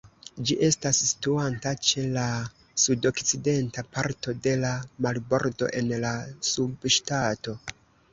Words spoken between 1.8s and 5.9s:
ĉe la sudokcidenta parto de la marbordo